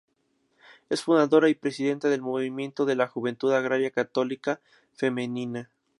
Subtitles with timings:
[0.89, 4.59] Es fundadora y presidenta del Movimiento de la Juventud Agraria Católica
[4.95, 5.69] Femenina.